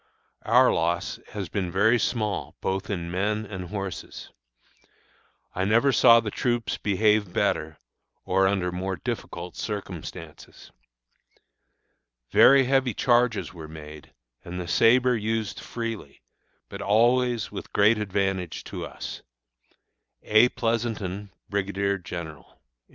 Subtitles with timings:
[0.47, 4.31] Our loss has been very small both in men and horses.
[5.53, 7.77] I never saw the troops behave better,
[8.25, 10.71] or under more difficult circumstances.
[12.31, 14.11] Very heavy charges were made,
[14.43, 16.23] and the sabre used freely,
[16.67, 19.21] but always with great advantage to us.
[20.23, 20.49] A.
[20.49, 22.59] PLEASONTON, Brigadier General.